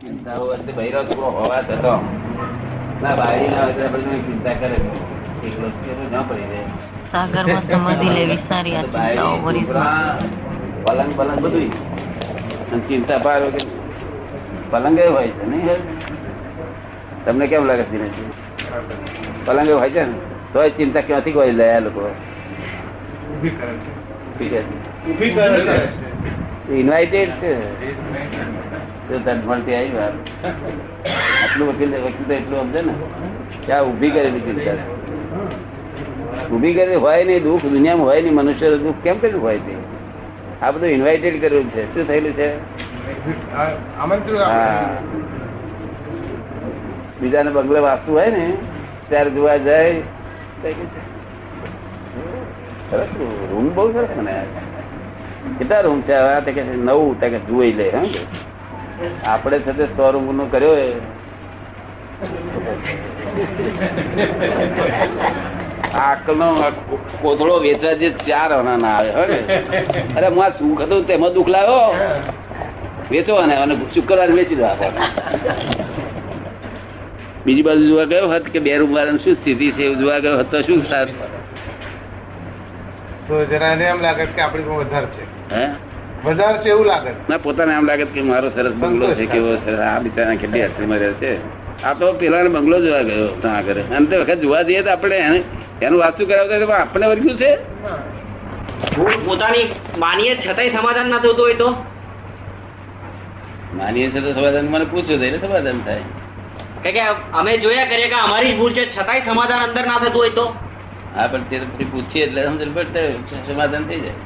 બૈરો 0.00 1.00
છોકરો 1.02 1.30
હોવા 1.32 1.62
છતાં 1.62 2.02
ના 3.02 3.14
બારી 3.16 3.48
ના 3.48 3.62
હોય 3.62 3.74
તો 3.76 3.86
બધું 3.94 4.20
ચિંતા 4.26 4.54
કરે 4.54 4.76
એકલો 5.42 5.68
ન 5.68 6.14
પડી 6.28 6.46
રહે. 6.50 6.60
સાગરમાં 7.12 7.64
સમાધિ 7.64 8.08
લેવી 8.10 8.38
સારી 8.44 8.76
આ 8.76 8.84
ચિંતાઓ 8.84 9.32
ભરી 9.38 9.64
પલંગ 10.84 11.12
પલંગ 11.16 11.40
બધું 11.42 12.84
ચિંતા 12.88 13.18
પાર 13.20 13.40
વગર 13.44 13.66
પલંગ 14.72 14.98
એ 14.98 15.08
હોય 15.08 15.32
છે 15.32 15.44
નહીં 15.46 15.80
તમને 17.24 17.44
કેમ 17.48 17.62
લાગે 17.66 17.84
છે 17.84 17.90
દિનેશજી? 17.92 18.30
પલંગ 19.46 19.68
એ 19.68 19.74
હોય 19.74 19.90
છે 19.90 20.02
ને? 20.04 20.14
તોય 20.52 20.70
ચિંતા 20.72 21.02
ક્યાંથી 21.02 21.32
કોઈ 21.32 21.52
લે 21.52 21.66
આ 21.72 21.80
લોકો? 21.80 22.02
ઇન્વાઇટેડ 26.72 27.30
છે. 27.40 27.52
મળતી 29.10 29.74
આવી 29.74 29.94
વાર. 29.98 30.12
આટલું 31.42 31.68
વકીલ 31.68 31.90
વકીલ 32.06 32.26
તો 32.28 32.32
એટલું 32.38 32.60
સમજે 32.62 32.80
ને. 32.86 32.94
કે 33.66 33.72
આ 33.72 33.82
ઊભી 33.90 34.10
કરેલી 34.10 34.40
ચિંતા 34.46 34.76
ઊભી 36.52 36.74
કરેલી 36.74 37.00
હોય 37.04 37.24
નહીં 37.24 37.42
દુઃખ 37.42 37.66
દુનિયામાં 37.76 38.06
હોય 38.06 38.20
નહીં 38.22 38.34
મનુષ્ય 38.34 38.70
દુઃખ 38.84 39.00
કેમ 39.04 39.16
કર્યું 39.22 39.42
હોય 39.42 39.58
તે? 39.66 39.74
આ 40.62 40.70
બધું 40.72 40.90
ઇન્વાઇટેડ 40.96 41.40
કરેલું 41.40 41.68
છે. 41.74 41.82
શું 41.94 42.04
થયેલું 42.08 42.32
છે? 42.38 42.48
બીજાને 47.20 47.50
બંગલે 47.50 47.80
વાસ્તુ 47.80 48.10
હોય 48.12 48.30
ને 48.36 48.44
ત્યારે 49.08 49.30
જોવા 49.30 49.56
જાય 49.56 50.02
રૂમ 53.50 53.66
બહુ 53.74 53.92
સરસ 53.92 54.12
મને 54.18 54.34
કેટલા 55.58 55.80
રૂમ 55.86 56.00
છે? 56.02 56.14
નવું 56.14 56.30
આ 56.36 56.40
તો 56.40 56.50
કે 56.52 56.62
છે 56.62 56.74
નવ 56.76 57.00
તો 57.20 57.26
જોઈ 57.48 57.72
લે 57.72 57.90
હા. 57.90 58.04
આપણે 59.24 59.58
સાથે 59.64 59.78
તે 59.78 59.86
સો 59.96 60.10
રૂમ 60.12 60.36
નો 60.36 60.44
કર્યો 60.46 60.74
એ. 60.76 60.88
આ 65.94 66.12
અક્કલનો 66.12 66.48
કોથળો 67.22 67.54
વેચવા 67.60 67.94
જે 67.94 68.08
ચાર 68.26 68.50
આના 68.52 68.76
ના? 68.76 68.96
આવે 68.96 69.10
અરે 70.16 70.28
હું 70.28 70.44
સુખ 70.58 70.82
હતું 70.82 71.06
તેમાં 71.06 71.32
દુઃખ 71.32 71.48
લાવ્યો? 71.48 71.90
વેચો 73.10 73.34
અને 73.34 73.54
અને 73.56 73.74
શુક્રવાર 73.94 74.30
વેચી 74.32 74.56
દો 74.56 74.68
બીજી 77.44 77.62
બાજુ 77.62 77.84
જોવા 77.88 78.04
ગયો 78.04 78.28
હતો 78.28 78.48
કે 78.52 78.58
બે 78.60 78.76
રૂમ 78.76 78.94
વાળાની 78.94 79.24
શું 79.24 79.34
સ્થિતિ 79.34 79.66
છે 79.72 79.82
એવું 79.82 79.98
જોવા 80.00 80.20
ગયો 80.20 80.38
હતો 80.38 80.56
શું 80.62 80.80
થાત? 80.90 81.08
તો 83.28 83.34
જરા 83.44 83.74
એમ 83.90 84.00
લાગે 84.02 84.24
કે 84.26 84.40
આપણી 84.42 84.62
પણ 84.62 84.76
વધારે 84.80 85.06
છે. 85.06 85.22
હે? 85.54 85.64
વધારે 86.24 86.58
છે 86.62 86.68
એવું 86.70 86.86
લાગે. 86.86 87.12
ના 87.28 87.38
પોતાને 87.38 87.72
એમ 87.74 87.86
લાગે 87.86 88.04
કે 88.14 88.22
મારો 88.22 88.48
સરસ 88.50 88.74
બંગલો 88.82 89.06
છે 89.14 89.26
કેવો 89.26 89.50
સરસ. 89.56 89.78
આ 89.80 90.00
બિચારા 90.00 90.36
કેટલી 90.36 90.62
હસ્તીમાં 90.62 90.98
રહે 90.98 91.10
છે. 91.20 91.32
આ 91.84 91.94
તો 91.94 92.06
પેલા 92.20 92.48
બંગલો 92.48 92.76
જોવા 92.84 93.04
ગયો 93.04 93.26
ત્યાં 93.42 93.56
આગળ 93.58 93.80
અને 93.96 94.06
તે 94.06 94.16
વખત 94.18 94.40
જોવા 94.42 94.62
જઈએ 94.64 94.82
તો 94.82 94.90
આપણે 94.90 95.16
એને 95.28 95.40
એનું 95.80 95.98
વાસ્તુ 95.98 96.22
કરાવતા 96.26 96.58
તો 96.62 96.66
આપણે 96.72 97.06
વર્ગ્યું 97.08 97.36
છે? 97.36 97.50
પોતાની 99.26 99.64
માનીએ 99.98 100.32
છતાંય 100.36 100.70
સમાધાન 100.70 101.08
ના 101.10 101.18
થતું 101.18 101.36
હોય 101.38 101.56
તો? 101.56 101.68
માનીએ 103.78 104.06
છે 104.12 104.20
તો 104.20 104.30
સમાધાન 104.32 104.66
મને 104.72 104.86
પૂછ્યું 104.92 105.22
એટલે 105.22 105.38
સમાધાન 105.38 105.80
થાય. 105.84 106.04
કે 106.82 106.90
કે 106.92 107.02
અમે 107.32 107.52
જોયા 107.58 107.86
કરીએ 107.86 108.08
કે 108.08 108.18
અમારી 108.26 108.54
ભૂલ 108.54 108.72
છે 108.72 108.84
છતાંય 108.86 109.22
સમાધાન 109.22 109.62
અંદર 109.62 109.84
ના 109.86 109.98
થતું 109.98 110.14
હોય 110.14 110.30
તો? 110.30 110.46
હા 111.14 111.28
પણ 111.28 111.44
તે 111.50 111.56
પછી 111.68 111.88
પૂછીએ 111.92 112.24
એટલે 112.24 112.40
સમજ 112.46 112.62
સમાધાન 113.48 113.84
થઈ 113.88 114.00
જાય. 114.00 114.16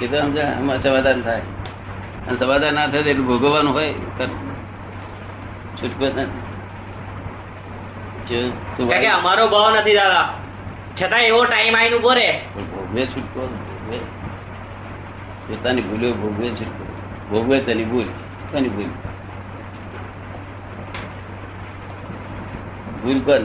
એ 0.00 0.06
તો 0.06 0.16
સમાધાન 0.84 1.20
થાય. 1.22 1.42
અને 2.26 2.36
સમાધાન 2.38 2.74
ના 2.74 2.86
થાય 2.92 3.10
એટલું 3.12 3.26
ભોગવવાનું 3.30 3.72
હોય 3.76 3.92
છૂટકો 5.78 6.04
નથી 6.06 6.40
અમારો 9.18 9.44
ભાવ 9.52 9.66
નથી 9.76 9.96
દાદા. 10.00 10.26
છતાં 10.98 11.22
એવો 11.28 11.40
ટાઈમ 11.44 11.76
આવીને 11.76 11.96
ઊભો 11.96 12.12
રે 12.18 12.28
ભોગવે 12.56 13.02
છૂટકો 13.12 13.40
પોતાની 15.48 15.84
ભૂલ્યો 15.88 16.12
ભોગવે 16.22 16.46
છૂટકો. 16.58 16.84
ભોગવે 17.30 17.56
તેની 17.66 17.86
ભૂલ 17.92 18.08
કોની 18.52 18.72
ભૂલ? 18.76 18.90
ભૂલ 23.02 23.20
પણ 23.26 23.44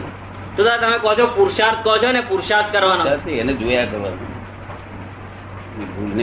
તો 0.56 0.62
દાદા 0.64 0.82
તમે 0.84 0.98
કહો 1.04 1.12
છો 1.20 1.26
પુરુષાર્થ 1.36 1.80
કહો 1.84 1.94
છો 2.04 2.10
ને 2.12 2.22
પુરુષાર્થ 2.30 2.70
કરવાનો. 2.76 3.04
એને 3.42 3.54
જોયા 3.60 3.88
કરવાનું. 3.92 4.35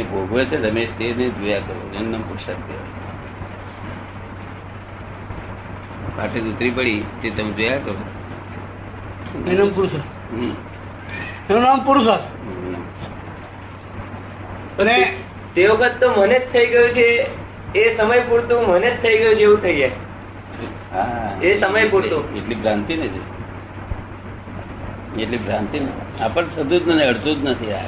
એ 0.00 0.03
ભોગવે 0.03 0.44
છે 0.44 0.56
રમેશ 0.69 0.88
તેને 0.98 1.28
જોયા 1.28 1.58
કરો. 1.58 1.91
એનું 1.94 2.10
નામ 2.10 2.22
પુરુષાર્થ 2.22 2.58
કહેવાય. 2.58 2.91
પાટે 6.16 6.41
ઉતરી 6.41 6.70
પડી 6.70 7.03
તે 7.22 7.30
તમે 7.30 7.53
જોયા 7.53 7.78
કરો. 7.78 8.04
એનું 9.50 9.75
પુરુષાર્થ. 9.75 10.38
એનું 11.50 11.62
નામ 11.62 11.84
પુરુષાર્થ. 11.84 12.22
અને 14.80 14.97
તે 15.54 15.66
વખત 15.66 15.94
તો 16.00 16.06
મને 16.20 16.38
જ 16.38 16.53
થઈ 16.53 16.66
ગયું 16.66 16.91
છે 16.91 17.06
એ 17.74 17.97
સમય 17.97 18.20
પૂરતું 18.20 18.66
મને 18.69 18.88
જ 18.91 19.03
થઈ 19.03 19.19
ગયું 19.19 19.34
છે 19.34 19.42
એવું 19.42 19.62
થઈ 19.62 19.76
જાય. 19.76 19.91
એ 21.42 21.60
સમય 21.60 21.84
પૂરતું. 21.88 22.36
એટલી 22.36 22.54
ભ્રાંતિ 22.54 22.97
ને 22.97 23.09
એટલી 25.22 25.36
ભ્રાંતિ 25.36 25.80
ને 25.80 25.91
આપણ 26.22 26.44
થતું 26.44 26.69
જ 26.69 26.88
નથી 26.88 27.04
અડધું 27.04 27.42
જ 27.42 27.44
નથી 27.44 27.72
આ. 27.72 27.80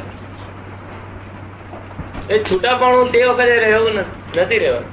એ 2.30 2.38
છૂટાપણું 2.38 3.12
તે 3.12 3.24
વખતે 3.24 3.56
રહેવું 3.58 3.92
નથી 3.94 4.58
રહેવાનું 4.58 4.92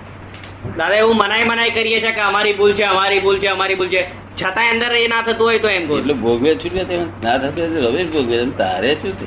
દાદા 0.78 0.96
એવું 0.96 1.16
મનાય 1.18 1.44
મનાય 1.44 1.70
કરીએ 1.70 2.02
છીએ 2.02 2.12
કે 2.12 2.22
અમારી 2.22 2.54
ભૂલ 2.54 2.74
છે 2.74 2.84
અમારી 2.84 3.20
ભૂલ 3.20 3.40
છે 3.40 3.48
અમારી 3.48 3.76
ભૂલ 3.76 3.88
છે. 3.88 4.06
છતાં 4.36 4.72
અંદર 4.72 4.96
એ 4.96 5.08
ના 5.08 5.22
થતું 5.22 5.48
હોય 5.48 5.60
તો 5.60 5.68
એમ 5.68 5.84
એટલે 5.84 6.14
ભોગવે 6.14 6.56
છૂટે 6.56 6.98
ના 7.24 7.38
થતું 7.38 7.94
હોય 7.94 8.04
ભોગવે 8.04 8.46
તારે 8.58 8.94
શું 8.94 9.20
તે? 9.20 9.26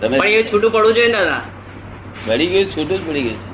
તમે 0.00 0.18
પણ 0.18 0.26
એ 0.26 0.42
છૂટું 0.42 0.72
પડવું 0.72 0.94
જોઈએ 0.94 1.06
ને 1.06 1.12
દાદા. 1.12 1.42
પડી 2.26 2.46
ગયું 2.46 2.64
છૂટું 2.64 2.98
જ 2.98 3.08
પડી 3.08 3.22
ગયું 3.22 3.38
છે. 3.38 3.48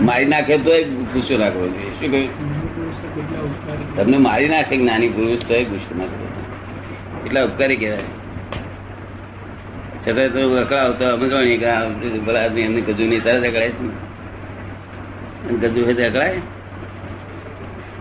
મારી 0.00 0.24
નાખે 0.24 0.58
તો 0.58 0.70
ગુસ્સો 1.12 1.38
ના 1.38 1.48
કરવો 1.48 1.68
જોઈએ. 1.68 1.90
શું 2.00 2.10
કહ્યું? 2.10 3.96
તમને 3.96 4.18
મારી 4.18 4.48
નાખે 4.48 4.76
કે 4.76 4.84
નાની 4.84 5.08
પુરુષ 5.08 5.40
તો 5.40 5.54
ગુસ્સો 5.64 5.94
ના 5.96 6.04
કરવો 6.04 6.26
એટલા 7.26 7.44
ઉપકારી 7.44 7.76
કહેવાય. 7.76 8.23
છતાં 10.08 10.32
તો 10.32 10.56
અકળાવ 10.56 10.92
તો 10.92 11.28
જાણીએ 11.28 11.56
કે 11.56 11.66
આ 11.66 11.88
ભલા 12.26 12.44
આદમી 12.44 12.60
એમની 12.60 12.80
ગજુ 12.80 13.04
નહીં 13.04 13.22
તરત 13.22 13.44
અકળાય 13.44 13.68
છે 13.68 14.14
ગજુ 15.48 15.84
હોય 15.84 15.94
તો 15.94 16.04
અકળાય 16.04 16.34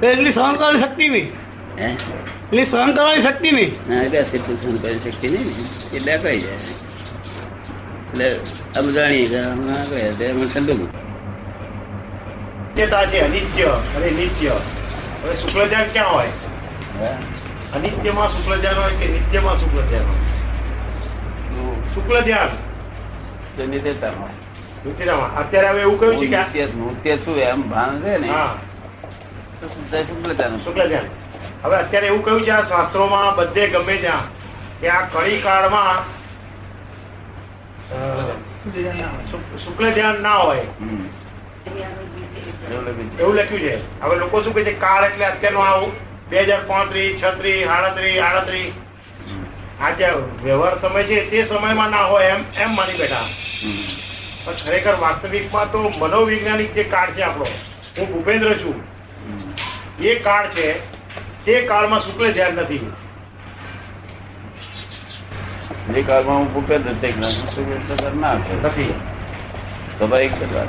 એટલી 0.03 0.31
સહન 0.31 0.55
કરવાની 0.55 0.79
શક્તિ 0.79 1.07
નહીં. 1.07 1.31
હે? 1.79 1.85
એટલી 1.85 2.65
સહન 2.65 2.91
કરવાની 2.91 3.21
શક્તિ 3.21 3.51
નહીં. 3.51 3.73
ના 3.89 4.03
એટલે 4.03 4.17
એટલું 4.17 4.57
સહન 4.57 4.75
કરવાની 4.75 4.99
શક્તિ 4.99 5.27
નહીં 5.27 5.55
એટલે 5.93 6.13
અકળાઈ 6.13 6.39
જાય. 6.39 6.53
એટલે 6.53 8.39
સમજાણી 8.75 9.27
કે 9.27 9.41
હમણાં 9.41 9.83
અકળાય 9.83 10.11
તો 10.11 10.23
એમાં 10.23 10.53
ઠંડુ 10.53 10.73
નિત્યતા 10.73 13.05
છે 13.05 13.19
અનિત્ય 13.19 13.63
અને 13.63 14.11
નિત્ય. 14.11 14.51
હવે 15.23 15.35
શુક્લ 15.35 15.67
ક્યાં 15.93 16.13
હોય? 16.13 16.27
હા. 16.99 17.17
અનિત્યમાં 17.75 18.29
શુક્લ 18.29 18.81
હોય 18.81 18.91
કે 18.91 19.07
નિત્યમાં 19.07 19.57
શુક્લ 19.57 19.77
હોય? 19.77 20.32
શુક્લ 21.93 22.21
ધ્યાન. 22.21 22.47
તો 24.83 24.89
અત્યારે 25.35 25.67
હવે 25.67 25.81
એવું 25.81 25.99
કહ્યું 25.99 26.15
છે 26.15 26.27
કે 26.27 26.35
આ- 26.35 26.47
નૃત્ય 26.65 27.15
શું 27.15 27.37
એમ 27.37 27.69
ભાન 27.69 28.01
છે 28.01 28.17
ને? 28.17 28.27
હા. 28.27 28.55
તો 29.61 29.67
શુક્લ 30.57 30.87
ધ્યાન. 30.87 31.03
હવે 31.63 31.75
અત્યારે 31.75 32.07
એવું 32.07 32.25
કહ્યું 32.25 32.41
છે 32.41 32.49
આ 32.49 32.63
શાસ્ત્રોમાં 32.63 33.35
બધે 33.35 33.67
ગમે 33.67 33.97
ત્યાં 33.97 34.19
કે 34.79 34.89
આ 34.89 35.07
કળી 35.07 35.41
કાળમાં 35.41 36.03
શુક્લ 39.59 39.91
ધ્યાન 39.91 40.21
ના 40.21 40.35
હોય. 40.35 40.57
એવું 40.57 42.83
લખ્યું 42.83 43.09
છે. 43.09 43.19
એવું 43.19 43.35
લખ્યું 43.35 43.61
છે. 43.61 44.01
હવે 44.01 44.15
લોકો 44.15 44.41
શું 44.41 44.53
કહે 44.53 44.63
છે? 44.63 44.73
કાળ 44.73 45.05
એટલે 45.05 45.25
અત્યારનું 45.25 45.67
આવું 45.67 45.91
બે 46.29 46.41
હજાર 46.41 46.59
પાંત્રીસ 46.67 47.23
છત્રીસ 47.23 47.67
આડત્રીસ 47.67 48.21
આડત્રીસ. 48.21 48.71
હમ. 49.83 49.89
આ 49.89 49.91
જે 49.91 50.05
વ્યવહાર 50.43 50.81
સમય 50.81 51.03
છે 51.03 51.31
તે 51.31 51.45
સમયમાં 51.45 51.89
ના 51.89 51.97
હોય 51.97 52.25
એમ 52.25 52.43
એમ 52.57 52.75
માની 52.75 52.93
બેઠા. 52.93 53.25
પણ 54.45 54.53
ખરેખર 54.53 54.95
વાસ્તવિકમાં 54.95 55.71
તો 55.71 55.91
મનોવૈજ્ઞાનિક 55.99 56.73
જે 56.73 56.83
કાળ 56.83 57.11
છે 57.11 57.21
આપણો 57.21 57.45
હું 57.97 58.13
ભૂપેન્દ્ર 58.13 58.53
છું. 58.53 58.83
એ 59.99 60.15
કાળ 60.15 60.49
છે 60.49 60.79
તે 61.45 61.61
કાળમાં 61.61 61.99
શુક્લ 61.99 62.31
ધ્યાન 62.31 62.53
નથી. 62.53 62.91
જે 65.93 66.01
કાળમાં 66.01 66.37
હું 66.37 66.53
ભૂપેન્દ્ર 66.53 66.93
તે 66.93 67.11
જ્ઞાન 67.11 68.19
ના 68.19 68.33
નથી. 68.63 68.93
સ્વાભાવિક 69.97 70.31
છે 70.31 70.55
વાત. 70.55 70.67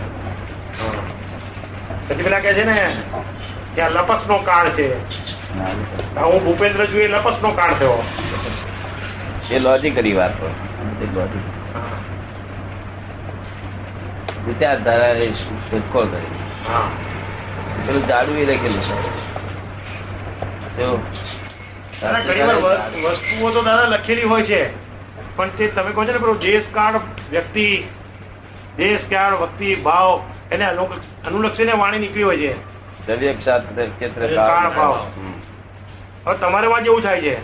પછી 2.08 2.22
પેલા 2.22 2.38
કે 2.38 2.54
છે 2.54 2.64
ને 2.64 2.96
કે 3.74 3.82
આ 3.82 3.88
લપસ 3.88 4.20
નો 4.28 4.38
કાળ 4.38 4.68
છે 4.70 4.98
હું 6.14 6.44
ભૂપેન્દ્ર 6.44 6.86
છું 6.86 7.00
એ 7.00 7.08
લપસ 7.08 7.34
નો 7.42 7.50
કાળ 7.50 7.74
થયો. 7.74 8.04
એ 9.50 9.58
લોજિકલી 9.60 10.14
વાત 10.14 10.34
હોય. 10.40 10.54
એ 11.00 11.06
લોજિક. 11.08 11.44
વિચારધારા 14.46 15.14
એ 15.18 15.28
શોધખોળ 15.34 16.08
કરી 16.08 16.32
પેલું 17.86 18.06
જાડું 18.06 18.38
એ 18.38 18.46
લખેલું 18.46 18.82
છે 18.82 18.94
જો 20.78 20.88
દાદા 22.00 22.20
ઘણી 22.22 22.46
વાર 22.62 22.80
વ- 22.96 23.12
વસ્તુઓ 23.12 23.50
તો 23.50 23.62
દાદા 23.62 23.88
લખેલી 23.88 24.24
હોય 24.24 24.44
છે 24.44 24.60
પણ 25.36 25.50
તે 25.56 25.68
તમે 25.70 25.90
કહો 25.92 26.04
છો 26.04 26.12
ને 26.12 26.18
પેલું 26.18 26.38
દેશ 26.40 26.68
કાળ 26.72 26.96
વ્યક્તિ 27.30 27.66
દેશ 28.76 29.04
કાળ 29.08 29.34
વ્યક્તિ 29.38 29.76
ભાવ 29.82 30.10
એને 30.50 30.64
અનુલક્ષ- 30.66 31.14
અનુલક્ષીને 31.24 31.72
વાણી 31.74 32.00
નીકળી 32.00 32.24
હોય 32.24 32.52
છે 33.06 33.16
દરેક 33.16 33.38
ક્ષેત્ર 33.38 34.20
કાળ 34.36 34.70
ભાવ. 34.72 34.94
હવે 36.26 36.34
તમારે 36.38 36.68
માં 36.68 36.84
જેવું 36.84 37.02
થાય 37.02 37.20
છે. 37.22 37.34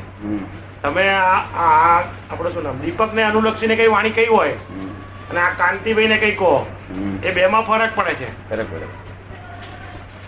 તમે 0.82 1.04
આ 1.10 1.38
આ 1.64 1.98
આપણે 2.30 2.50
શું 2.54 2.64
નામ? 2.66 2.76
દીપક 2.84 3.10
ને 3.18 3.22
અનુલક્ષીને 3.28 3.74
કઈ 3.80 3.90
વાણી 3.94 4.16
કઈ 4.18 4.28
હોય? 4.34 4.56
અને 5.30 5.40
આ 5.46 5.52
કાંતિભાઈ 5.60 6.10
ને 6.12 6.18
કઈ 6.24 6.34
કહો? 6.40 6.52
એ 7.22 7.30
બે 7.36 7.42
માં 7.54 7.64
ફરક 7.68 7.92
પડે 7.98 8.14
છે. 8.20 8.28
ખરેખર 8.48 8.82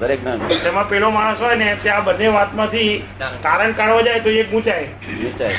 દરેક 0.01 0.21
ના 0.27 0.37
તેમાં 0.65 0.87
પેલો 0.91 1.09
માણસ 1.17 1.41
હોય 1.47 1.57
ને 1.63 1.67
આ 1.95 2.01
બંને 2.07 2.29
વાતમાંથી 2.37 2.93
કારણ 3.43 3.73
કાઢવા 3.81 4.05
જાય 4.07 4.21
તો 4.25 4.31
એ 4.31 4.45
ગુંચાય. 4.53 4.89
વિચાર 5.23 5.55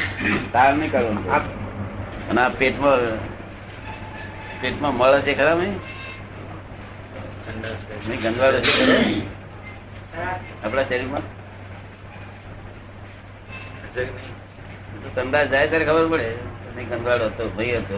તાર 0.54 0.72
નહીં 0.80 0.92
કાઢવાનું 0.92 1.26
અને 2.30 2.42
આ 2.42 2.52
પેટમાં 2.60 3.02
પેટમાં 4.62 4.94
મળે 5.00 5.18
છે 5.28 5.34
ખરા 5.40 5.56
નહીં 5.62 5.76
ગંદવાડો 8.24 8.60
છે? 8.66 8.72
આપણા 10.64 10.86
શરીરમાં? 10.90 11.26
તો 15.02 15.10
જાય 15.32 15.68
ત્યારે 15.68 15.86
ખબર 15.86 16.08
પડે. 16.10 16.30
નહીં 16.76 16.90
ગંદવાડો 16.90 17.26
હતો 17.26 17.50
ભાઈ 17.50 17.76
હતો. 17.76 17.98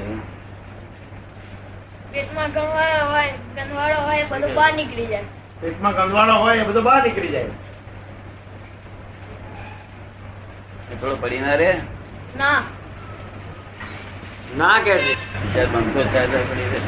પેટમાં 2.11 2.51
ગંવાળો 2.51 3.05
હોય 3.11 3.31
ગંવાળો 3.55 4.01
હોય 4.01 4.19
એ 4.19 4.25
બધું 4.25 4.55
બહાર 4.55 4.73
નીકળી 4.73 5.05
જાય. 5.05 5.27
પેટમાં 5.61 5.93
ગંદવાડો 5.93 6.33
હોય 6.33 6.55
એ 6.55 6.63
બધું 6.63 6.83
બહાર 6.83 7.03
નીકળી 7.03 7.31
જાય. 7.31 7.53
થોડો 10.99 11.15
પડી 11.15 11.39
ના 11.39 11.55
રે 11.55 11.69
ના. 12.37 12.59
ના 14.57 14.77
કે 14.79 14.93
છે. 14.97 15.13
બંધો 15.65 16.01
પડી 16.49 16.69
રહે. 16.69 16.79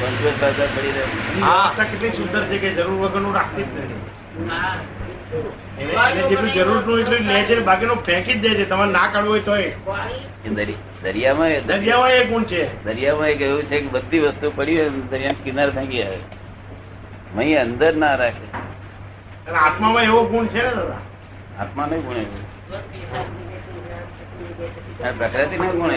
બંધો 0.00 0.30
થાય 0.40 0.68
પડી 0.76 0.92
રહે. 0.92 1.04
હા. 1.40 1.66
કેટલી 1.90 2.10
સુંદર 2.10 2.42
છે 2.48 2.58
કે 2.58 2.70
જરૂર 2.70 2.98
વગરનું 3.02 3.34
રાખતી 3.34 3.64
જ 3.64 3.68
નથી 3.78 4.17
જેટલું 6.28 6.52
જરૂરનું 6.52 7.00
એટલું 7.00 7.20
લે 7.20 7.42
છે 7.42 7.60
બાકીનું 7.60 8.04
ફેંકી 8.04 8.34
જ 8.34 8.40
દે 8.40 8.50
છે. 8.54 8.68
તમારે 8.68 8.90
ના 8.90 9.06
કાઢવું 9.06 9.30
હોય 9.30 9.40
તોય. 9.40 9.72
દરિયામાં 11.02 11.48
દરિયામાં 11.66 12.10
એ 12.10 12.24
ગુણ 12.24 12.42
છે. 12.42 12.84
દરિયામાં 12.84 13.28
એક 13.28 13.40
એવું 13.40 13.62
છે 13.62 13.78
કે 13.78 13.88
બધી 13.88 14.18
વસ્તુ 14.18 14.52
પડી 14.56 14.80
હોય 14.80 14.88
દરિયા 14.88 15.32
કિનારે 15.44 15.70
ફેંકી 15.70 16.02
આવે. 16.02 16.20
અહીં 17.38 17.60
અંદર 17.60 17.96
ના 17.96 18.14
રાખે. 18.14 18.48
આત્મામાં 19.52 20.02
એવો 20.02 20.24
ગુણ 20.24 20.46
છે 20.46 20.62
ને 20.62 20.74
દાદા? 20.74 21.00
આત્મા 21.60 21.86
નહીં 21.86 22.02
ગુણ 22.02 22.16
આ 22.16 23.47
પ્રકૃતિ 24.38 25.56
નહીં 25.56 25.72
ગુણે 25.72 25.96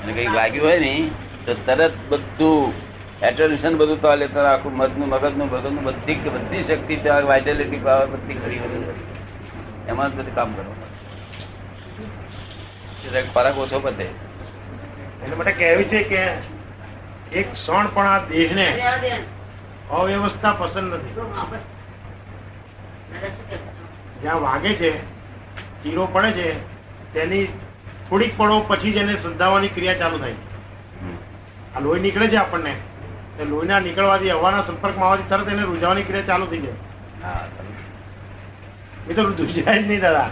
અને 0.04 0.14
હોય 0.60 0.80
ને 0.80 0.94
તો 1.46 1.54
તરત 1.66 1.94
બધું 2.10 2.74
એટોન્શન 3.22 3.78
બધું 3.78 4.02
તો 4.02 4.16
લેતા 4.16 4.46
આખું 4.52 4.74
મધનું 4.74 5.10
મગજનું 5.10 5.48
મગજનું 5.48 5.84
બધી 5.84 6.18
બધી 6.30 6.64
શક્તિ 6.64 6.96
ત્યાં 6.98 7.28
વાઇટાલિટી 7.28 7.78
પાવર 7.78 8.08
બધી 8.08 8.40
ખરી 8.40 8.60
બધી 8.60 8.96
એમાં 9.88 10.10
જ 10.12 10.16
બધું 10.16 10.36
કામ 10.36 10.50
કરો. 10.54 10.72
એટલે 13.06 13.22
ખોરાક 13.34 13.58
ઓછો 13.58 13.80
પતે. 13.80 14.08
એટલે 15.24 15.36
માટે 15.36 15.52
કહેવું 15.52 15.84
છે 15.84 16.04
કે 16.04 16.22
એક 17.40 17.48
ક્ષણ 17.54 17.88
પણ 17.96 18.08
આ 18.08 18.20
દેહને 18.30 18.68
અવ્યવસ્થા 19.92 20.54
પસંદ 20.60 20.94
નથી. 20.94 21.14
જ્યાં 24.22 24.42
વાગે 24.42 24.72
છે 24.82 24.90
ચીરો 25.84 26.06
પડે 26.14 26.32
છે 26.38 26.48
તેની 27.14 27.46
થોડીક 28.10 28.34
પળો 28.38 28.56
પછી 28.70 28.94
જ 28.96 28.98
એને 29.04 29.14
સંધાવાની 29.24 29.74
ક્રિયા 29.76 30.02
ચાલુ 30.02 30.18
થાય. 30.24 30.40
આ 31.76 31.80
લોહી 31.86 32.04
નીકળે 32.06 32.28
છે 32.34 32.38
આપણને. 32.42 32.74
તે 33.38 33.44
લોહીના 33.52 33.80
નીકળવાથી 33.80 34.34
હવાના 34.40 34.66
સંપર્કમાં 34.68 35.08
આવવાથી 35.08 35.30
તરત 35.30 35.48
એને 35.54 35.64
રૂઝાવાની 35.70 36.08
ક્રિયા 36.10 36.30
ચાલુ 36.32 36.46
થઈ 36.52 36.62
જાય. 36.66 36.78
હા 37.24 37.44
એ 39.10 39.14
તો 39.14 39.22
રૂઝાય 39.30 39.82
જ 39.82 39.86
નહીં 39.88 40.02
દાદા. 40.06 40.30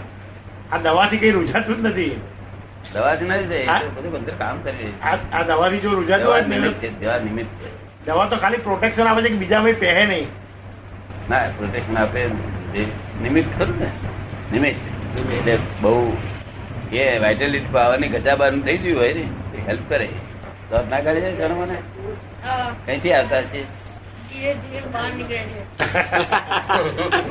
આ 0.72 0.78
દવાથી 0.84 1.20
કઈ 1.22 1.32
રૂઝાતું 1.38 1.76
જ 1.76 1.88
નથી. 1.88 2.14
દવાથી 2.94 3.28
નથી 3.28 3.48
જાય 3.50 3.66
હા? 3.66 3.78
એ 3.78 3.84
તો 3.84 3.90
બધું 3.96 4.16
અંદર 4.20 4.34
કામ 4.38 4.56
કરે 4.64 4.88
આ 5.02 5.16
આ 5.32 5.42
દવાથી 5.42 5.80
જો 5.80 5.90
દવા 6.02 6.18
હોય 6.24 6.42
નિમિત્ત 6.52 6.80
છે 6.80 6.88
દવા 7.00 7.18
નિમિત્ત. 7.18 7.52
છે 7.60 7.68
દવા 8.06 8.26
તો 8.26 8.36
ખાલી 8.36 8.64
પ્રોટેક્શન 8.66 9.06
આપે 9.06 9.20
છે 9.22 9.28
કે 9.28 9.38
બીજા 9.42 9.60
ભાઈ 9.60 9.78
પહેરે 9.82 10.04
નહીં. 10.06 10.28
ના 11.30 11.44
પ્રોટેક્શન 11.58 11.96
આપે 11.96 12.20
નિમિત્ત 13.22 13.50
ખરું 13.58 13.78
ને? 13.80 13.88
નિમિત્ત. 14.52 14.80
એટલે 15.36 15.54
બહુ 15.82 15.94
એ 16.92 17.06
વાઇટાલિટી 17.18 17.72
પાવરની 17.72 18.08
ગજાબાન 18.08 18.60
થઈ 18.62 18.78
ગયું 18.78 18.98
હોય 18.98 19.14
ને 19.14 19.24
હેલ્પ 19.68 19.84
કરે. 19.88 20.08
તો 20.70 20.76
ના 20.90 21.00
કરે 21.00 21.18
છે 21.20 21.30
જાણો 21.38 21.54
મને 21.54 21.76
કઈથી 22.86 23.12
આવતા 23.12 23.42
છે? 23.52 23.60
ધીરે 24.28 24.52
ધીરે 24.62 24.88
બહાર 24.92 25.08
નીકળે 25.16 25.42
છે. 25.50 25.60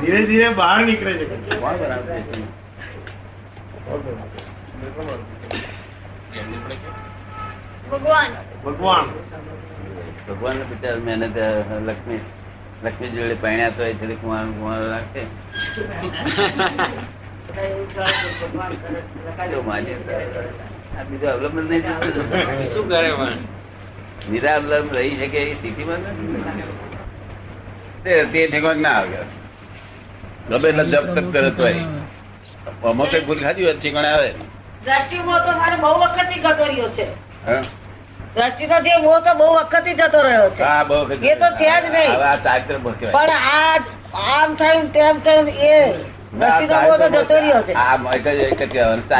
ધીરે 0.00 0.20
ધીરે 0.26 0.48
છે. 0.48 1.54
કોણ 1.60 1.76
બનાવતું 1.76 2.20
છે? 2.32 2.42
ભગવાન. 7.92 8.30
ભગવાન. 8.64 9.06
ભગવાન 10.28 10.56
ને 10.56 10.64
બિચાર 10.70 10.96
મેને 11.06 11.26
લક્ષ્મી 11.88 12.20
લક્ષ્મી 12.84 13.10
જોડે 13.16 13.36
પહેણ્યા 13.42 13.74
તો 13.78 13.82
થોડી 14.00 14.18
કુંવાર 14.20 14.44
કુંવાર 14.58 14.80
રાખે 14.92 15.22
જો 19.52 19.58
માન્ય. 19.66 19.96
આ 20.98 21.04
બીજું 21.10 21.30
અવલંબન 21.32 21.64
નહીં 21.70 21.82
શું 22.70 22.84
કરે 22.92 23.10
નિરાવલંબ 24.30 24.88
રહી 24.96 25.14
શકે 25.20 25.38
એ 25.42 25.54
સ્થિતિમાં 25.58 25.98
નથી. 25.98 26.28
તે 28.04 28.10
ના 28.86 28.94
આવ્યો 29.00 29.26
ગમે 30.48 30.68
એટલે 30.68 30.84
જપ 30.92 31.04
તપ 31.18 31.26
કરે 31.36 31.50
તો 31.58 31.64
આમાં 32.88 33.06
કઈ 33.10 33.22
ભૂલ 33.28 33.40
ખાધી 33.44 33.64
હોય 33.68 33.76
ઠેકાણે 33.82 34.10
આવે. 34.14 34.30
દ્રષ્ટિ 34.84 35.18
તો 35.46 35.52
મારે 35.60 35.76
બહુ 35.84 35.94
વખતથી 36.02 36.40
રહ્યો 36.72 36.90
છે. 36.98 37.06
હા? 37.46 37.62
દ્રષ્ટિનો 38.34 38.76
જે 38.80 38.94
મોહ 39.02 39.18
તો 39.24 39.32
બહુ 39.34 39.46
વખતથી 39.56 39.94
જતો 39.94 40.20
રહ્યો 40.22 40.50
છે. 40.50 40.62
હા 40.62 40.82
બહુ 40.84 40.98
વખત. 41.04 41.24
એ 41.24 41.34
તો 41.34 41.48
છે 41.58 41.70
જ 41.82 41.84
નહીં. 41.94 42.12
પણ 43.12 43.30
આ 43.30 43.78
આમ 44.14 44.54
થયું 44.54 44.92
તેમ 44.92 45.20
થયું 45.20 45.48
એ 45.48 45.74
દ્રષ્ટિનો 46.32 46.74
મોહ 46.80 46.96
તો 46.96 47.08
જતો 47.08 47.34
રહ્યો 47.34 47.62
છે. 47.62 47.72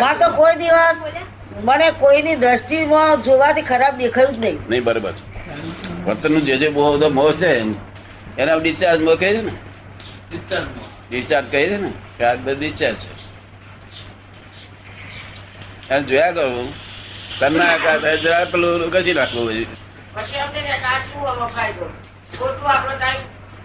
માં 0.00 0.18
તો 0.18 0.28
કોઈ 0.30 0.56
દિવસ 0.56 0.96
મને 1.64 1.90
કોઈની 1.90 2.36
દ્રષ્ટિમાં 2.36 3.22
જોવાથી 3.22 3.62
ખરાબ 3.62 3.98
દેખાયું 3.98 4.34
જ 4.34 4.38
નહીં. 4.38 4.58
નહીં 4.68 4.84
બરોબર 4.84 5.12
છે. 5.12 5.22
વર્તનનું 6.06 6.42
જે 6.44 6.56
જે 6.56 6.68
બહુ 6.68 6.92
બધો 6.92 7.08
મોહ 7.10 7.32
છે. 7.32 7.50
એના 8.38 8.54
ડિસ્ચાર્જ 8.54 9.00
મોહ 9.00 9.16
કહે 9.16 9.28
છે 9.36 9.42
ને? 9.42 9.52
ડિસ્ચાર્જ 11.10 11.46
કહે 11.50 11.60
છે 11.68 11.76
ને? 11.76 11.90
કે 12.18 12.24
આ 12.24 12.36
બધું 12.36 12.58
ડિસ્ચાર્જ 12.58 12.96
છે. 12.96 13.12
એને 15.90 16.02
જોયા 16.02 16.32
કરું 16.32 16.68
કાઢે 17.40 18.16
જરા 18.22 18.44
પેલું 18.52 18.90
ઘસી 18.90 19.14
નાખવું 19.14 19.46
બધું? 19.48 19.66
પછી 20.14 20.38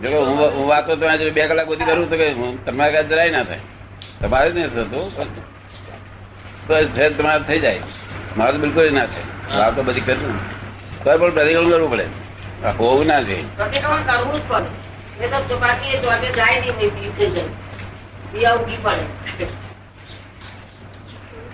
જો 0.04 0.26
હું 0.56 0.68
વાતો 0.68 0.96
તમે 0.96 1.30
બે 1.30 1.48
કલાક 1.48 1.68
બધી 1.68 1.86
કરું 1.86 2.10
તો 2.10 2.18
કે 2.18 2.28
તમારે 2.66 2.92
કાંઈ 2.94 3.08
જરાય 3.08 3.30
ના 3.30 3.44
થાય. 3.44 3.60
તમારે 4.22 4.52
જ 4.52 4.56
નહીં 4.56 4.70
થતું 4.76 5.06
તો 6.68 6.74
છે 6.96 7.10
તમારે 7.10 7.44
થઈ 7.48 7.60
જાય. 7.60 7.82
મારે 8.38 8.52
તો 8.52 8.58
બિલકુલ 8.58 8.94
ના 8.94 9.06
થાય. 9.06 9.26
વાતો 9.60 9.84
બધી 9.84 10.02
કરું 10.02 10.36
તો 11.04 11.18
પણ 11.18 11.32
પ્રતિક્રમણ 11.32 11.72
કરવું 11.72 11.92
પડે. 11.92 12.06
હોવું 12.80 13.06
ના 13.08 13.22
જોઈએ. 13.22 13.46
પ્રતિક્રમણ 13.56 14.04
કરવું 14.10 14.38
જ 14.40 14.44
પડે. 14.50 14.70
એ 15.26 15.28
તો 15.50 15.58
બાકી 15.58 15.98
જાય 16.36 16.58
નહીં 16.62 16.76
પડે. 18.84 19.46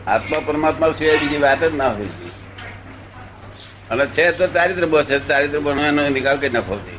આત્મા 0.07 0.39
પરમાત્મા 0.39 0.91
સિવાય 0.91 1.17
બીજી 1.17 1.37
વાત 1.37 1.63
જ 1.63 1.75
ના 1.75 1.87
હોય. 1.87 2.05
છે. 2.05 2.27
અને 3.89 4.05
છે 4.05 4.31
તો 4.31 4.47
ચારિત્ર 4.47 4.85
બહુ 4.85 5.03
છે 5.03 5.17
ચારિત્ર 5.27 5.59
બનવાનો 5.59 6.09
નિકાલ 6.09 6.37
કઈ 6.37 6.49
નફો 6.49 6.75
છે 6.79 6.95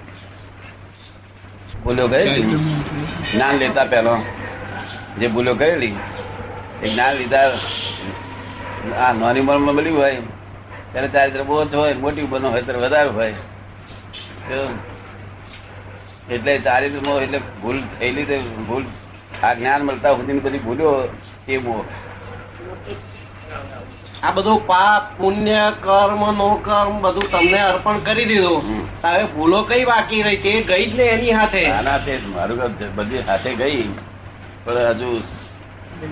ભૂલો 1.85 2.09
કરેલી? 2.09 2.43
જ્ઞાન 3.33 3.55
લેતા 3.57 3.85
પહેલો. 3.85 4.15
જે 5.19 5.27
ભૂલો 5.27 5.55
કરેલી 5.55 5.95
એ 6.83 6.89
જ્ઞાન 6.89 7.15
લીધા 7.15 7.59
આ 8.99 9.13
નાની 9.13 9.41
ઉંમરમાં 9.41 9.75
મળ્યું 9.75 9.99
હોય 9.99 10.17
ત્યારે 10.93 11.09
ચારિત્ર 11.09 11.43
બહુ 11.43 11.55
હોય 11.75 11.95
મોટી 11.95 12.23
બનો 12.23 12.49
હોય 12.51 12.63
ત્યારે 12.63 12.81
વધારે 12.81 13.09
હોય. 13.09 13.35
એટલે 16.31 16.59
ચારિત્રમાં 16.59 17.21
એટલે 17.21 17.39
ભૂલ 17.63 17.79
થયેલી 17.99 18.39
ભૂલ 18.69 18.85
આ 19.43 19.55
જ્ઞાન 19.55 19.83
મળતા 19.83 20.13
સુધીની 20.13 20.41
બધી 20.41 20.59
ભૂલો 20.59 21.09
એ 21.49 21.59
મોહ 21.59 21.85
આ 24.23 24.31
બધું 24.31 24.67
પાપ 24.67 25.03
પુણ્ય 25.19 25.73
કર્મ 25.81 26.23
નો 26.37 26.49
કર્મ 26.65 26.95
બધું 27.03 27.31
તમને 27.31 27.61
અર્પણ 27.61 27.99
કરી 27.99 28.25
દીધું. 28.25 28.63
હવે 29.05 29.25
ભૂલો 29.25 29.63
કઈ 29.63 29.85
બાકી 29.85 30.23
રહી? 30.23 30.37
તે 30.37 30.53
ગઈ 30.63 30.87
જ 30.87 30.95
ને 30.95 31.05
એની 31.05 31.33
હાથે. 31.33 31.63
મારું 32.35 32.59
બધી 32.97 33.23
સાથે 33.23 33.55
ગઈ. 33.55 33.89
પણ 34.65 34.79
હજુ 34.91 35.09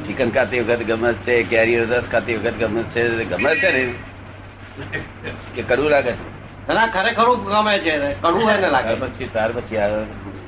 ચિકન 0.06 0.30
ખાતી 0.30 0.60
વખત 0.60 0.82
ગમે 0.82 1.12
છે 1.14 1.42
કેરી 1.42 1.84
રસ 1.84 2.08
ખાતી 2.08 2.36
વખત 2.36 2.56
ગમે 2.58 2.82
છે 2.82 3.02
ગમે 3.24 3.54
છે 3.56 3.70
ને. 3.70 3.82
કે 5.54 5.62
કડવું 5.62 5.90
લાગે 5.90 6.12
છે? 6.12 6.74
ના 6.74 6.86
ખરેખર 6.86 7.28
ગમે 7.52 7.78
છે. 7.78 7.94
કડવું 8.22 8.44
હોય 8.44 8.56
ને 8.56 8.68
લાગે 8.68 8.94
પછી 8.94 9.26
ત્યાર 9.26 9.52
પછી 9.52 9.76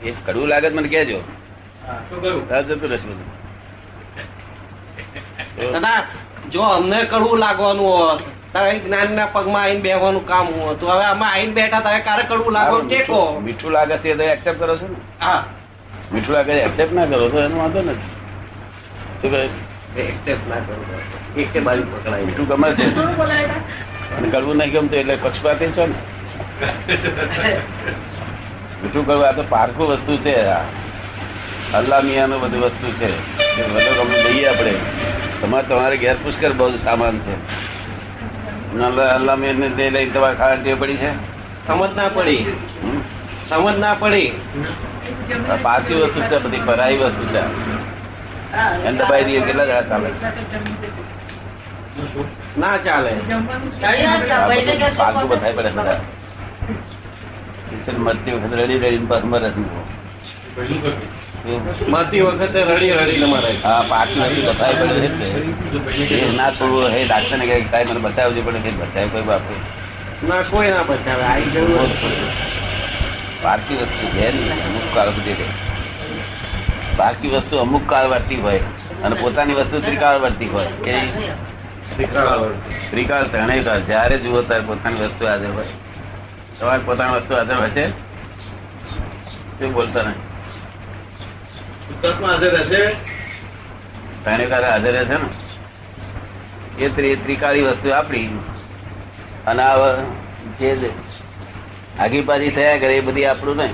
એ 0.04 0.14
કડવું 0.26 0.48
લાગે 0.48 0.68
મને 0.68 0.88
મને 0.88 1.16
હા 1.86 2.00
તો 2.10 2.74
જતું 2.74 2.90
રસ 2.90 3.02
બધું. 3.02 3.43
દાદા 5.58 6.02
જો 6.52 6.62
અમને 6.62 7.04
કડવું 7.04 7.38
લાગવાનું 7.38 7.86
હોત 7.86 8.20
તારે 8.52 8.78
જ્ઞાન 8.78 9.12
ના 9.12 9.26
પગમાં 9.26 9.62
આઈને 9.62 9.80
બેહવાનું 9.80 10.26
કામ 10.26 10.46
હોત 10.46 10.80
તો 10.80 10.86
હવે 10.86 11.04
આમાં 11.04 11.32
આઈને 11.32 11.52
બેઠા 11.52 11.80
તારે 11.80 12.00
ક્યારે 12.00 12.22
કડવું 12.22 12.52
લાગવાનું 12.52 12.88
ટેકો? 12.88 13.40
મીઠું 13.44 13.72
લાગે 13.72 13.96
છે 13.98 14.10
એક્સેપ્ટ 14.24 14.60
કરો 14.60 14.76
છો 14.76 14.88
ને? 14.88 15.24
હા. 15.24 15.44
મીઠું 16.12 16.34
લાગે 16.34 16.52
એક્સેપ્ટ 16.52 16.92
ના 16.92 17.04
કરો 17.04 17.28
તો 17.28 17.40
એનો 17.40 17.58
વાંધો 17.58 17.82
નથી. 17.82 18.10
શું 19.22 19.30
કહે? 19.30 19.48
એક્સેપ્ટ 20.00 20.48
ના 20.48 20.54
કરો. 20.54 21.42
એક 21.42 21.62
બાજુ 21.62 21.82
પકડાય. 21.82 22.22
મીઠું 22.22 22.48
ગમે 22.48 22.74
છે. 22.74 22.84
અને 24.16 24.28
કડવું 24.28 24.56
નહીં 24.56 24.72
ગમતું 24.72 24.98
એટલે 24.98 25.16
પક્ષપાતી 25.16 25.66
છો 25.66 25.86
ને? 25.86 25.94
મીઠું 28.82 29.06
કડવું 29.06 29.28
આ 29.28 29.32
તો 29.32 29.44
પારખું 29.48 29.88
વસ્તુ 29.88 30.16
છે 30.16 30.46
આ. 30.46 30.60
અલ્લા 31.74 32.00
મિયાનું 32.00 32.40
બધું 32.40 32.60
વસ્તુ 32.60 32.92
છે. 32.92 33.10
એ 33.60 33.68
બધું 33.68 34.08
ગમે 34.08 34.22
દઈએ 34.22 34.46
આપણે. 34.46 34.72
તમારે 35.40 35.66
તમારે 35.66 35.96
ઘેર 35.96 36.16
પુષ્કર 36.22 36.52
બહુ 36.52 36.76
સામાન 36.76 37.18
છે. 37.18 37.34
તે 39.76 39.90
લઈને 39.90 40.10
તમારે 40.10 40.36
ખાવા 40.36 40.54
ટેવ 40.54 40.80
પડી 40.80 40.96
છે? 40.96 41.10
સમજ 41.66 41.96
ના 41.96 42.08
પડી. 42.08 42.42
સમજ 43.48 43.78
ના 43.78 43.94
પડી. 43.94 44.28
આ 45.50 45.56
વસ્તુ 45.94 46.20
છે 46.20 46.38
બધી 46.38 46.60
પરાઈ 46.64 46.96
વસ્તુ 46.96 47.24
છે. 47.24 47.42
એને 48.86 48.98
દબાઈ 48.98 49.24
દઈએ 49.24 49.40
કેટલા 49.40 49.64
જણા 49.64 49.82
ચાલે? 49.82 50.10
ના 52.58 52.76
ચાલે. 52.76 53.12
પાછું 54.96 55.28
બધાય 55.28 55.52
પડે 55.52 55.70
બધા. 55.70 56.00
મરતી 57.98 58.32
વખત 58.32 58.52
રડી 58.54 58.78
રડીને 58.78 59.06
પાછું 59.08 59.30
મરે 59.30 59.50
છે 59.50 59.62
મરતી 61.44 62.20
વખતે 62.20 62.60
રડી 62.64 62.92
રડીને 62.92 63.26
મરે. 63.26 63.50
હા 63.64 63.82
પાકી 63.88 64.20
નથી 64.20 64.44
બતાવી 64.48 64.76
પડે 64.80 66.06
છે 66.10 66.20
ના. 66.36 66.50
થોડું 66.58 66.86
હે 66.94 67.00
ડાક્ટર 67.04 67.36
ને 67.38 67.46
કહે 67.46 67.56
સાહેબ 67.70 67.90
મને 67.90 68.00
બતાવજો 68.06 68.40
પડે 68.46 68.58
કઈ 68.64 68.76
બતાવે 68.80 69.08
કોઈ 69.12 69.26
બાપુ. 69.30 69.54
ના 70.28 70.42
કોઈ 70.50 70.70
ના 70.70 70.84
બચાવે 70.88 71.24
આવી 71.32 71.50
જરૂર 71.50 71.90
પારકી 73.42 73.76
વસ્તુ 73.76 74.06
છે 74.16 74.26
અમુક 74.66 74.86
કાળ 74.94 75.10
બધી 75.16 75.36
રહે. 75.38 75.46
બાકી 76.98 77.28
વસ્તુ 77.28 77.54
અમુક 77.58 77.84
કાળ 77.88 78.06
વર્તી 78.08 78.40
હોય 78.40 78.60
અને 79.04 79.14
પોતાની 79.22 79.54
વસ્તુ 79.54 79.76
ત્રિકાળ 79.86 80.18
વર્તી 80.26 80.48
હોય. 80.48 80.70
કે 80.84 80.94
ત્રિકાળ 82.90 83.24
ત્રણેય 83.32 83.62
કાળ. 83.62 83.80
જયારે 83.88 84.16
જુઓ 84.18 84.42
ત્યારે 84.42 84.64
પોતાની 84.64 85.00
વસ્તુ 85.06 85.22
હાજર 85.26 85.52
હોય. 85.56 85.72
તમારે 86.58 86.82
પોતાની 86.86 87.16
વસ્તુ 87.16 87.32
હાજર 87.34 87.56
હોય 87.64 87.70
છે? 87.70 87.84
શું 89.58 89.72
બોલતા 89.74 90.02
નહીં 90.02 90.32
ત્રણેય 94.22 94.46
કાળ 94.46 94.64
હાજર 94.64 94.92
રહેશે 94.92 95.14
ને? 95.14 96.84
એ 96.84 97.16
ત્રિકાળી 97.16 97.62
વસ્તુ 97.62 97.90
આપણી. 97.90 98.28
અને 99.46 99.62
આ 99.62 99.76
જે 100.60 100.90
આગી 102.00 102.20
પાછી 102.20 102.50
થયા 102.50 102.78
કરે 102.78 102.96
એ 102.96 103.00
બધી 103.00 103.24
આપણું 103.24 103.56
નહીં. 103.56 103.72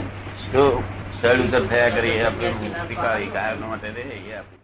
જો 0.53 0.83
ચડ 1.23 1.41
ઉતર 1.41 1.67
થયા 1.67 1.89
કરે 1.89 2.09
એ 2.09 2.25
આપણું 2.25 2.87
ત્રિકાળી 2.87 3.27
કાયમ 3.27 3.69
માટે 3.69 3.89
રહે 3.89 4.03
એ 4.03 4.37
આપણું 4.37 4.60